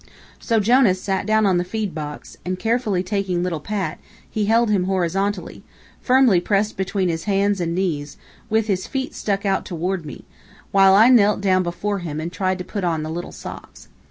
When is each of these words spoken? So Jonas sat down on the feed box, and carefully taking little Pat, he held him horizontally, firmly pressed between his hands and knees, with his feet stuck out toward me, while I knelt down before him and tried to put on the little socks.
So 0.39 0.59
Jonas 0.59 0.99
sat 0.99 1.27
down 1.27 1.45
on 1.45 1.59
the 1.59 1.63
feed 1.63 1.93
box, 1.93 2.35
and 2.43 2.57
carefully 2.57 3.03
taking 3.03 3.43
little 3.43 3.59
Pat, 3.59 3.99
he 4.27 4.45
held 4.45 4.71
him 4.71 4.85
horizontally, 4.85 5.61
firmly 6.01 6.41
pressed 6.41 6.75
between 6.75 7.07
his 7.07 7.25
hands 7.25 7.61
and 7.61 7.75
knees, 7.75 8.17
with 8.49 8.65
his 8.65 8.87
feet 8.87 9.13
stuck 9.13 9.45
out 9.45 9.63
toward 9.63 10.03
me, 10.03 10.25
while 10.71 10.95
I 10.95 11.09
knelt 11.09 11.39
down 11.39 11.61
before 11.61 11.99
him 11.99 12.19
and 12.19 12.33
tried 12.33 12.57
to 12.57 12.63
put 12.63 12.83
on 12.83 13.03
the 13.03 13.11
little 13.11 13.31
socks. 13.31 13.89